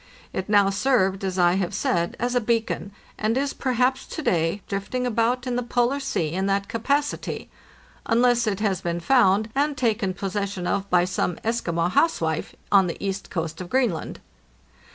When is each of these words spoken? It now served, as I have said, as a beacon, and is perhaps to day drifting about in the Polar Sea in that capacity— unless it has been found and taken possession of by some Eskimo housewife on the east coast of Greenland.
It 0.33 0.49
now 0.49 0.71
served, 0.71 1.23
as 1.23 1.37
I 1.37 1.53
have 1.57 1.75
said, 1.75 2.17
as 2.19 2.33
a 2.33 2.41
beacon, 2.41 2.91
and 3.19 3.37
is 3.37 3.53
perhaps 3.53 4.07
to 4.07 4.23
day 4.23 4.63
drifting 4.67 5.05
about 5.05 5.45
in 5.45 5.57
the 5.57 5.61
Polar 5.61 5.99
Sea 5.99 6.29
in 6.31 6.47
that 6.47 6.67
capacity— 6.67 7.51
unless 8.07 8.47
it 8.47 8.61
has 8.61 8.81
been 8.81 8.99
found 8.99 9.51
and 9.53 9.77
taken 9.77 10.15
possession 10.15 10.65
of 10.65 10.89
by 10.89 11.05
some 11.05 11.35
Eskimo 11.45 11.91
housewife 11.91 12.55
on 12.71 12.87
the 12.87 12.97
east 12.99 13.29
coast 13.29 13.61
of 13.61 13.69
Greenland. 13.69 14.19